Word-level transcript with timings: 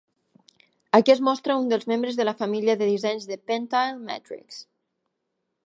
Aquí 0.99 1.13
es 1.13 1.21
mostra 1.27 1.57
un 1.63 1.67
dels 1.73 1.85
membres 1.91 2.17
de 2.21 2.25
la 2.25 2.33
família 2.41 2.77
de 2.81 2.87
dissenys 2.93 3.29
de 3.33 3.39
PenTile 3.51 4.03
Matrix. 4.09 4.59